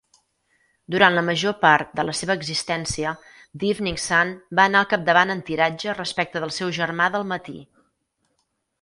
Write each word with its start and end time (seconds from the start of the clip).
Durant 0.93 1.17
la 1.17 1.23
major 1.27 1.53
part 1.65 1.91
de 1.99 2.05
la 2.07 2.15
seva 2.21 2.37
existència, 2.41 3.13
"The 3.65 3.71
Evening 3.75 4.01
Sun" 4.07 4.33
va 4.61 4.67
anar 4.67 4.83
al 4.83 4.91
capdavant 4.97 5.37
en 5.37 5.47
tiratge 5.53 5.99
respecte 6.03 6.45
del 6.47 6.59
seu 6.61 6.77
germà 6.83 7.15
del 7.19 7.33
matí. 7.37 7.59